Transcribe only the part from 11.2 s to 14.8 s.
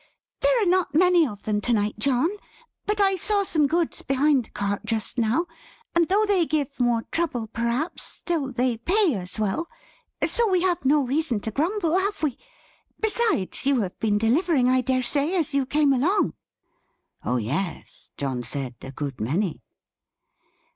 to grumble, have we? Besides, you have been delivering,